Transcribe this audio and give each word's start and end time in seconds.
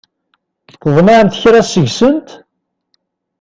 Tḍemɛemt 0.81 1.39
kra 1.41 1.61
seg-sent? 1.63 2.29